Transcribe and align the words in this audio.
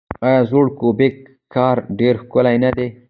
آیا 0.25 0.41
زوړ 0.49 0.65
کیوبیک 0.77 1.15
ښار 1.53 1.77
ډیر 1.99 2.15
ښکلی 2.23 2.57
نه 2.63 2.69
دی؟ 2.77 2.87